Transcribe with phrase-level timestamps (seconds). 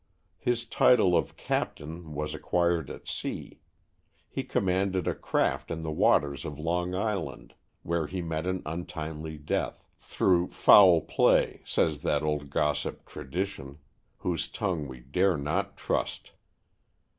[0.39, 3.59] His title of "captain" was acquired at sea.
[4.27, 9.37] He commanded a craft in the waters of Long Island, where he met an untimely
[9.37, 13.77] death through "foul play," says that old gossip Tradition,
[14.17, 16.31] whose tongue we dare not trust.